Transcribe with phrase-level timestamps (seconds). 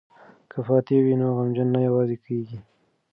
[0.51, 2.59] که فاتحه وي نو غمجن نه یوازې کیږي.